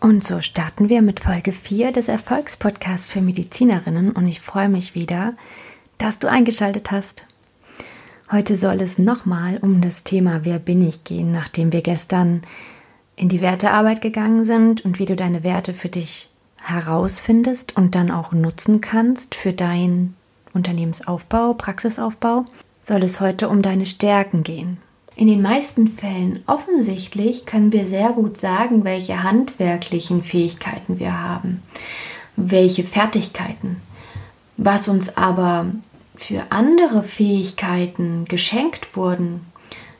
[0.00, 4.94] Und so starten wir mit Folge 4 des Erfolgspodcasts für Medizinerinnen und ich freue mich
[4.94, 5.34] wieder,
[5.98, 7.26] dass du eingeschaltet hast.
[8.32, 12.42] Heute soll es nochmal um das Thema Wer bin ich gehen, nachdem wir gestern
[13.14, 16.30] in die Wertearbeit gegangen sind und wie du deine Werte für dich
[16.62, 20.16] herausfindest und dann auch nutzen kannst für deinen
[20.54, 22.46] Unternehmensaufbau, Praxisaufbau,
[22.82, 24.78] soll es heute um deine Stärken gehen.
[25.20, 31.62] In den meisten Fällen offensichtlich können wir sehr gut sagen, welche handwerklichen Fähigkeiten wir haben,
[32.36, 33.82] welche Fertigkeiten.
[34.56, 35.66] Was uns aber
[36.16, 39.44] für andere Fähigkeiten geschenkt wurden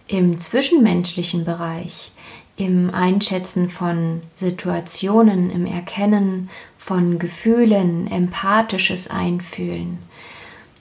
[0.06, 2.12] im zwischenmenschlichen Bereich,
[2.56, 6.48] im Einschätzen von Situationen, im Erkennen
[6.78, 9.98] von Gefühlen, empathisches Einfühlen,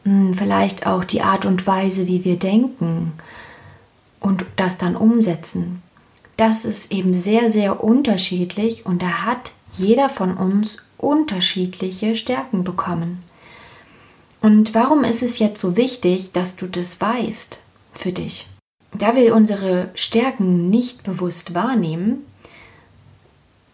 [0.05, 3.11] hm, vielleicht auch die Art und Weise, wie wir denken
[4.19, 5.81] und das dann umsetzen.
[6.37, 13.23] Das ist eben sehr, sehr unterschiedlich und da hat jeder von uns unterschiedliche Stärken bekommen.
[14.41, 17.59] Und warum ist es jetzt so wichtig, dass du das weißt
[17.93, 18.47] für dich?
[18.97, 22.25] Da wir unsere Stärken nicht bewusst wahrnehmen,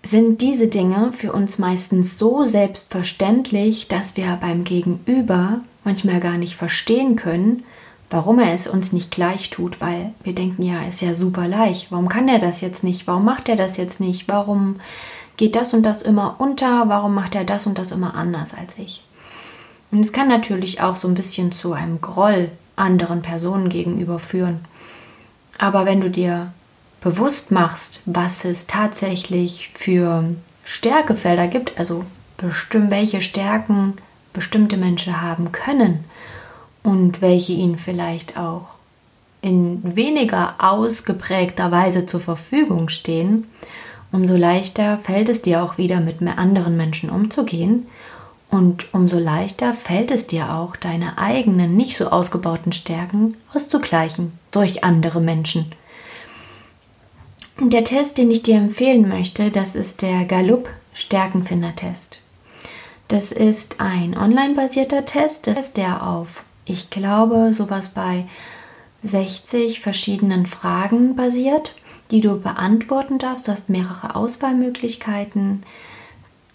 [0.03, 6.55] sind diese Dinge für uns meistens so selbstverständlich, dass wir beim Gegenüber manchmal gar nicht
[6.55, 7.63] verstehen können,
[8.09, 11.91] warum er es uns nicht gleich tut, weil wir denken, ja, ist ja super leicht.
[11.91, 13.07] Warum kann er das jetzt nicht?
[13.07, 14.27] Warum macht er das jetzt nicht?
[14.27, 14.79] Warum
[15.37, 16.87] geht das und das immer unter?
[16.87, 19.03] Warum macht er das und das immer anders als ich?
[19.91, 24.59] Und es kann natürlich auch so ein bisschen zu einem Groll anderen Personen gegenüber führen.
[25.57, 26.51] Aber wenn du dir
[27.01, 30.25] bewusst machst, was es tatsächlich für
[30.63, 32.03] Stärkefelder gibt, also
[32.37, 33.93] bestimmt welche Stärken
[34.33, 36.03] bestimmte Menschen haben können
[36.85, 38.75] und welche ihnen vielleicht auch
[39.41, 43.47] in weniger ausgeprägter Weise zur Verfügung stehen,
[44.11, 47.87] umso leichter fällt es dir auch wieder mit mehr anderen Menschen umzugehen
[48.49, 54.83] und umso leichter fällt es dir auch, deine eigenen nicht so ausgebauten Stärken auszugleichen durch
[54.83, 55.73] andere Menschen.
[57.59, 62.21] Der Test, den ich dir empfehlen möchte, das ist der Gallup Stärkenfinder-Test.
[63.07, 68.25] Das ist ein online-basierter Test, der auf, ich glaube, sowas bei
[69.03, 71.75] 60 verschiedenen Fragen basiert,
[72.11, 73.47] die du beantworten darfst.
[73.47, 75.63] Du hast mehrere Auswahlmöglichkeiten.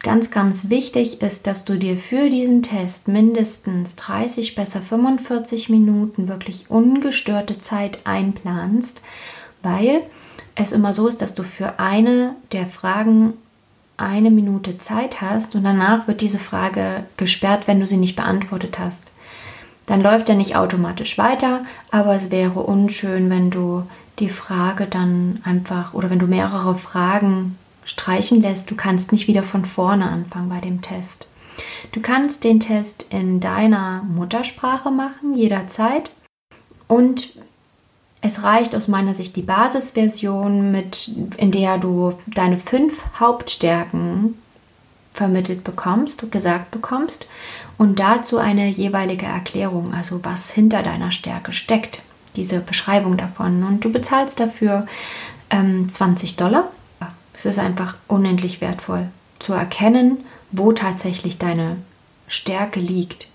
[0.03, 6.27] Ganz, ganz wichtig ist, dass du dir für diesen Test mindestens 30, besser 45 Minuten
[6.27, 9.03] wirklich ungestörte Zeit einplanst,
[9.63, 10.03] weil
[10.55, 13.35] es immer so ist, dass du für eine der Fragen
[13.99, 18.79] eine Minute Zeit hast und danach wird diese Frage gesperrt, wenn du sie nicht beantwortet
[18.79, 19.11] hast.
[19.91, 23.83] Dann läuft er nicht automatisch weiter, aber es wäre unschön, wenn du
[24.21, 29.43] die Frage dann einfach oder wenn du mehrere Fragen streichen lässt, du kannst nicht wieder
[29.43, 31.27] von vorne anfangen bei dem Test.
[31.91, 36.13] Du kannst den Test in deiner Muttersprache machen, jederzeit.
[36.87, 37.33] Und
[38.21, 44.37] es reicht aus meiner Sicht die Basisversion, mit, in der du deine fünf Hauptstärken
[45.13, 47.27] vermittelt bekommst, gesagt bekommst
[47.79, 52.03] und dazu eine jeweilige Erklärung, also was hinter deiner Stärke steckt,
[52.37, 53.65] diese Beschreibung davon.
[53.65, 54.87] Und du bezahlst dafür
[55.51, 56.71] ähm, 20 Dollar
[57.41, 59.09] es ist einfach unendlich wertvoll
[59.39, 60.19] zu erkennen,
[60.53, 61.77] wo tatsächlich deine
[62.27, 63.29] Stärke liegt.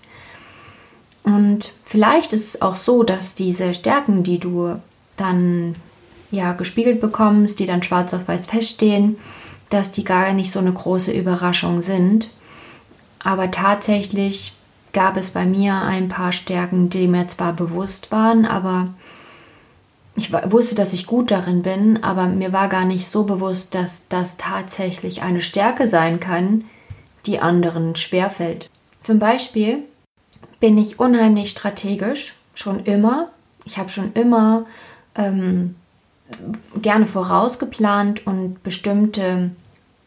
[1.24, 4.76] Und vielleicht ist es auch so, dass diese Stärken, die du
[5.16, 5.74] dann
[6.30, 9.16] ja gespiegelt bekommst, die dann schwarz auf weiß feststehen,
[9.70, 12.30] dass die gar nicht so eine große Überraschung sind.
[13.18, 14.52] Aber tatsächlich
[14.92, 18.88] gab es bei mir ein paar Stärken, die mir zwar bewusst waren, aber
[20.14, 24.08] ich wusste, dass ich gut darin bin, aber mir war gar nicht so bewusst, dass
[24.08, 26.64] das tatsächlich eine Stärke sein kann,
[27.26, 28.70] die anderen schwerfällt.
[29.02, 29.80] Zum Beispiel
[30.58, 33.28] bin ich unheimlich strategisch, schon immer.
[33.66, 34.64] Ich habe schon immer
[35.14, 35.74] ähm,
[36.82, 39.50] gerne vorausgeplant und bestimmte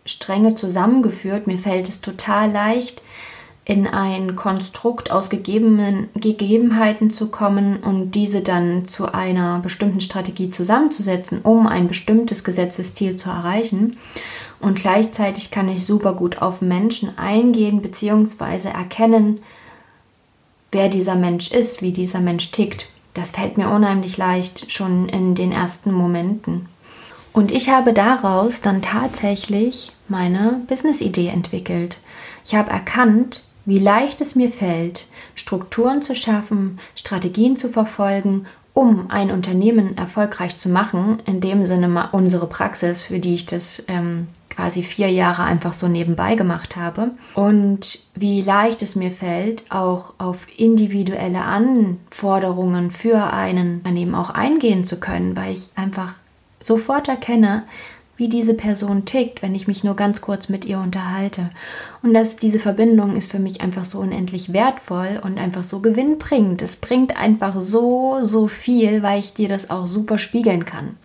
[0.05, 1.47] Stränge zusammengeführt.
[1.47, 3.01] Mir fällt es total leicht,
[3.69, 10.49] in ein Konstrukt aus gegebenen, Gegebenheiten zu kommen und diese dann zu einer bestimmten Strategie
[10.49, 13.97] zusammenzusetzen, um ein bestimmtes Gesetzesziel zu erreichen.
[14.59, 18.69] Und gleichzeitig kann ich super gut auf Menschen eingehen bzw.
[18.69, 19.41] erkennen,
[20.71, 22.87] wer dieser Mensch ist, wie dieser Mensch tickt.
[23.13, 26.67] Das fällt mir unheimlich leicht schon in den ersten Momenten.
[27.33, 31.99] Und ich habe daraus dann tatsächlich meine Business-Idee entwickelt.
[32.43, 39.11] Ich habe erkannt, wie leicht es mir fällt, Strukturen zu schaffen, Strategien zu verfolgen, um
[39.11, 41.21] ein Unternehmen erfolgreich zu machen.
[41.25, 44.27] In dem Sinne unsere Praxis, für die ich das ähm,
[44.59, 47.11] quasi vier Jahre einfach so nebenbei gemacht habe.
[47.33, 54.83] Und wie leicht es mir fällt, auch auf individuelle Anforderungen für einen Unternehmen auch eingehen
[54.83, 56.15] zu können, weil ich einfach
[56.59, 57.63] sofort erkenne,
[58.19, 61.51] wie diese Person tickt, wenn ich mich nur ganz kurz mit ihr unterhalte.
[62.03, 66.61] Und dass diese Verbindung ist für mich einfach so unendlich wertvoll und einfach so gewinnbringend.
[66.61, 70.97] Es bringt einfach so, so viel, weil ich dir das auch super spiegeln kann.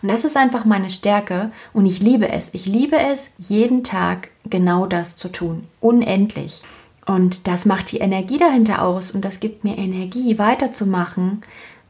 [0.00, 2.48] Und das ist einfach meine Stärke und ich liebe es.
[2.52, 5.64] Ich liebe es, jeden Tag genau das zu tun.
[5.80, 6.62] Unendlich.
[7.04, 11.42] Und das macht die Energie dahinter aus und das gibt mir Energie, weiterzumachen,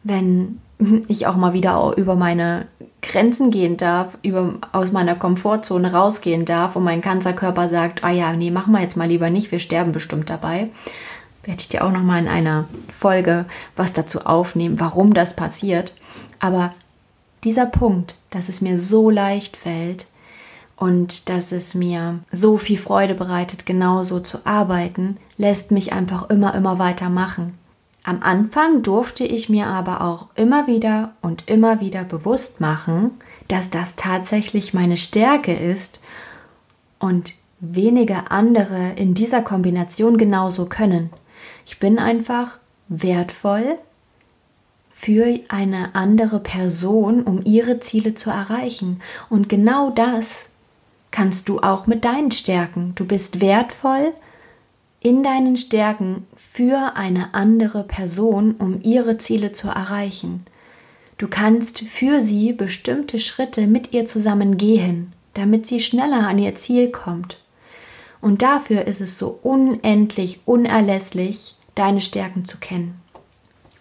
[0.03, 0.59] wenn
[1.09, 2.67] ich auch mal wieder über meine
[3.03, 8.33] Grenzen gehen darf, über, aus meiner Komfortzone rausgehen darf und mein Kanzerkörper sagt, ah ja,
[8.33, 10.69] nee, machen wir jetzt mal lieber nicht, wir sterben bestimmt dabei,
[11.43, 13.47] werde ich dir auch noch mal in einer Folge
[13.77, 15.95] was dazu aufnehmen, warum das passiert.
[16.39, 16.73] Aber
[17.45, 20.07] dieser Punkt, dass es mir so leicht fällt
[20.77, 26.55] und dass es mir so viel Freude bereitet, genauso zu arbeiten, lässt mich einfach immer,
[26.55, 27.59] immer weitermachen.
[28.05, 33.13] Am Anfang durfte ich mir aber auch immer wieder und immer wieder bewusst machen,
[33.47, 36.01] dass das tatsächlich meine Stärke ist
[36.99, 41.11] und wenige andere in dieser Kombination genauso können.
[41.65, 42.59] Ich bin einfach
[42.89, 43.79] wertvoll
[44.91, 49.01] für eine andere Person, um ihre Ziele zu erreichen.
[49.31, 50.47] Und genau das
[51.13, 52.93] kannst du auch mit deinen Stärken.
[52.97, 54.13] Du bist wertvoll
[55.03, 60.45] in deinen Stärken für eine andere Person, um ihre Ziele zu erreichen.
[61.19, 66.55] Du kannst für sie bestimmte Schritte mit ihr zusammen gehen, damit sie schneller an ihr
[66.55, 67.39] Ziel kommt.
[68.21, 73.01] Und dafür ist es so unendlich unerlässlich, deine Stärken zu kennen.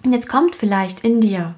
[0.04, 1.54] Und jetzt kommt vielleicht in dir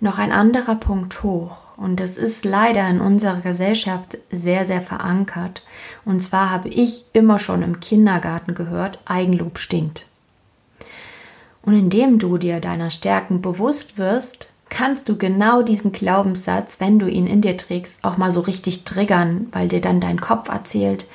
[0.00, 1.67] noch ein anderer Punkt hoch.
[1.78, 5.62] Und das ist leider in unserer Gesellschaft sehr, sehr verankert.
[6.04, 10.06] Und zwar habe ich immer schon im Kindergarten gehört, Eigenlob stinkt.
[11.62, 17.06] Und indem du dir deiner Stärken bewusst wirst, kannst du genau diesen Glaubenssatz, wenn du
[17.06, 21.06] ihn in dir trägst, auch mal so richtig triggern, weil dir dann dein Kopf erzählt,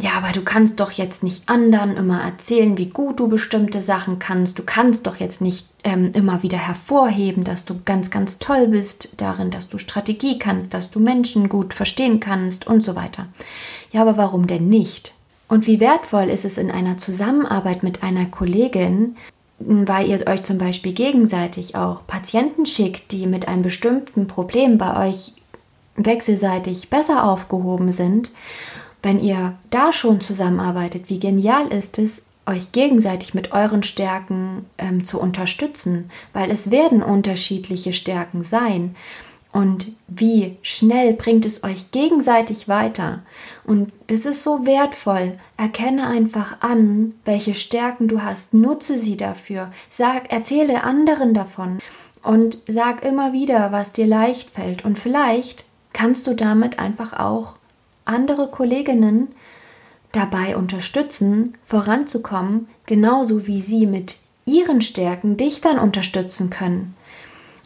[0.00, 4.20] ja, aber du kannst doch jetzt nicht anderen immer erzählen, wie gut du bestimmte Sachen
[4.20, 4.56] kannst.
[4.56, 9.08] Du kannst doch jetzt nicht ähm, immer wieder hervorheben, dass du ganz, ganz toll bist
[9.16, 13.26] darin, dass du Strategie kannst, dass du Menschen gut verstehen kannst und so weiter.
[13.90, 15.14] Ja, aber warum denn nicht?
[15.48, 19.16] Und wie wertvoll ist es in einer Zusammenarbeit mit einer Kollegin,
[19.58, 25.08] weil ihr euch zum Beispiel gegenseitig auch Patienten schickt, die mit einem bestimmten Problem bei
[25.08, 25.32] euch
[25.96, 28.30] wechselseitig besser aufgehoben sind
[29.02, 35.04] wenn ihr da schon zusammenarbeitet, wie genial ist es, euch gegenseitig mit euren Stärken ähm,
[35.04, 38.96] zu unterstützen, weil es werden unterschiedliche Stärken sein.
[39.52, 43.22] Und wie schnell bringt es euch gegenseitig weiter?
[43.64, 45.38] Und das ist so wertvoll.
[45.56, 48.52] Erkenne einfach an, welche Stärken du hast.
[48.52, 49.70] Nutze sie dafür.
[49.90, 51.78] Sag, erzähle anderen davon.
[52.22, 54.84] Und sag immer wieder, was dir leicht fällt.
[54.84, 57.54] Und vielleicht kannst du damit einfach auch
[58.08, 59.28] andere Kolleginnen
[60.12, 66.94] dabei unterstützen, voranzukommen, genauso wie sie mit ihren Stärken dich dann unterstützen können.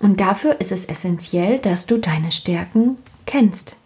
[0.00, 3.76] Und dafür ist es essentiell, dass du deine Stärken kennst.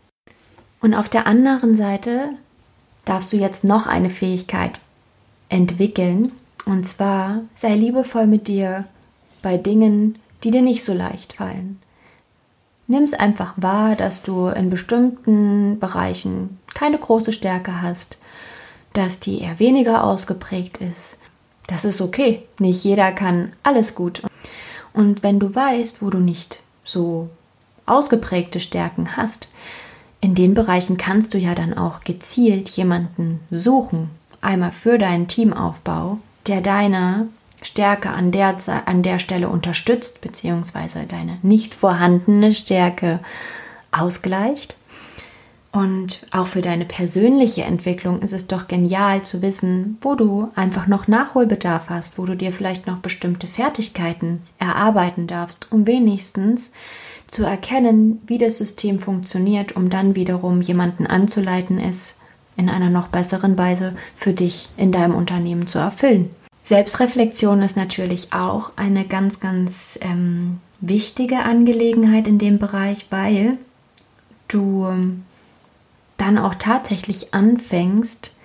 [0.81, 2.31] Und auf der anderen Seite
[3.05, 4.81] darfst du jetzt noch eine Fähigkeit
[5.49, 6.33] entwickeln,
[6.65, 8.87] und zwar sei liebevoll mit dir
[9.41, 11.81] bei Dingen, die dir nicht so leicht fallen.
[12.89, 18.19] Nimm es einfach wahr, dass du in bestimmten Bereichen keine große Stärke hast,
[18.93, 21.19] dass die eher weniger ausgeprägt ist.
[21.67, 22.45] Das ist okay.
[22.61, 24.23] Nicht jeder kann alles gut.
[24.93, 27.29] Und wenn du weißt, wo du nicht so
[27.87, 29.49] ausgeprägte Stärken hast,
[30.21, 36.19] in den Bereichen kannst du ja dann auch gezielt jemanden suchen, einmal für deinen Teamaufbau,
[36.47, 37.29] der deine
[37.63, 43.21] Stärke an der, an der Stelle unterstützt, beziehungsweise deine nicht vorhandene Stärke
[43.93, 44.77] ausgleicht.
[45.73, 50.87] Und auch für deine persönliche Entwicklung ist es doch genial zu wissen, wo du einfach
[50.87, 56.73] noch Nachholbedarf hast, wo du dir vielleicht noch bestimmte Fertigkeiten erarbeiten darfst, um wenigstens
[57.27, 62.19] zu erkennen, wie das System funktioniert, um dann wiederum jemanden anzuleiten, es
[62.57, 66.31] in einer noch besseren Weise für dich in deinem Unternehmen zu erfüllen.
[66.67, 73.57] Selbstreflexion ist natürlich auch eine ganz, ganz ähm, wichtige Angelegenheit in dem Bereich, weil
[74.49, 75.23] du ähm,
[76.17, 78.37] dann auch tatsächlich anfängst,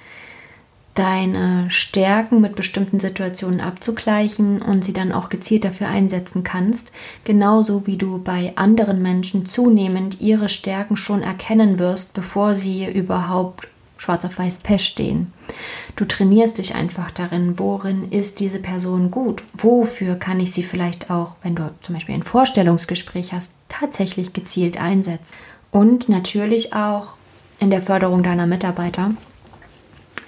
[0.93, 6.91] deine Stärken mit bestimmten Situationen abzugleichen und sie dann auch gezielt dafür einsetzen kannst,
[7.23, 13.67] genauso wie du bei anderen Menschen zunehmend ihre Stärken schon erkennen wirst, bevor sie überhaupt
[14.01, 15.31] schwarz auf weiß feststehen.
[15.95, 21.11] Du trainierst dich einfach darin, worin ist diese Person gut, wofür kann ich sie vielleicht
[21.11, 25.35] auch, wenn du zum Beispiel ein Vorstellungsgespräch hast, tatsächlich gezielt einsetzen.
[25.69, 27.13] Und natürlich auch
[27.59, 29.11] in der Förderung deiner Mitarbeiter,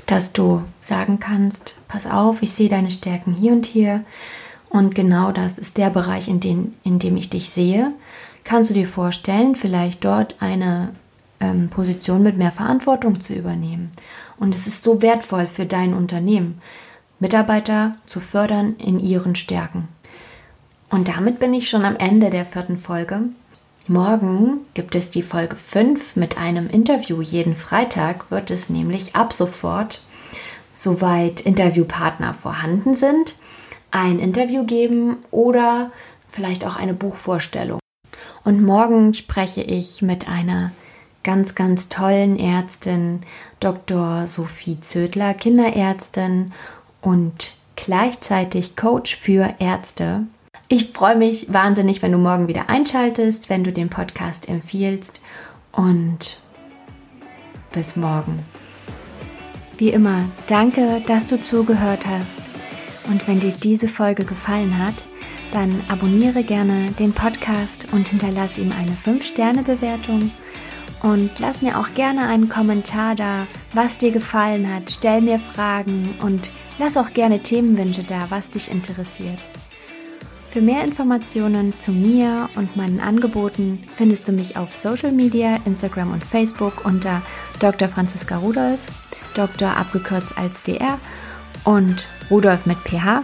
[0.06, 4.06] dass du sagen kannst, pass auf, ich sehe deine Stärken hier und hier
[4.70, 7.92] und genau das ist der Bereich, in, den, in dem ich dich sehe.
[8.44, 10.94] Kannst du dir vorstellen, vielleicht dort eine
[11.43, 13.91] ähm, Position mit mehr Verantwortung zu übernehmen?
[14.39, 16.62] Und es ist so wertvoll für dein Unternehmen,
[17.19, 19.88] Mitarbeiter zu fördern in ihren Stärken.
[20.89, 23.21] Und damit bin ich schon am Ende der vierten Folge.
[23.88, 27.21] Morgen gibt es die Folge 5 mit einem Interview.
[27.21, 30.01] Jeden Freitag wird es nämlich ab sofort,
[30.73, 33.35] soweit Interviewpartner vorhanden sind,
[33.91, 35.91] ein Interview geben oder
[36.29, 37.79] vielleicht auch eine Buchvorstellung.
[38.43, 40.71] Und morgen spreche ich mit einer
[41.24, 43.22] ganz, ganz tollen Ärztin,
[43.60, 44.27] Dr.
[44.27, 46.51] Sophie Zödler, Kinderärztin
[47.01, 50.24] und gleichzeitig Coach für Ärzte
[50.74, 55.22] ich freue mich wahnsinnig, wenn du morgen wieder einschaltest, wenn du den Podcast empfiehlst
[55.72, 56.39] und
[57.72, 58.39] bis morgen.
[59.77, 62.50] Wie immer, danke, dass du zugehört hast.
[63.08, 65.03] Und wenn dir diese Folge gefallen hat,
[65.51, 70.32] dann abonniere gerne den Podcast und hinterlasse ihm eine 5-Sterne-Bewertung.
[71.03, 74.89] Und lass mir auch gerne einen Kommentar da, was dir gefallen hat.
[74.89, 79.38] Stell mir Fragen und lass auch gerne Themenwünsche da, was dich interessiert.
[80.50, 86.13] Für mehr Informationen zu mir und meinen Angeboten findest du mich auf Social Media, Instagram
[86.13, 87.22] und Facebook unter
[87.60, 87.89] Dr.
[87.89, 88.79] Franziska Rudolf,
[89.33, 89.75] Dr.
[89.75, 91.00] abgekürzt als DR
[91.65, 93.24] und Rudolf mit PH.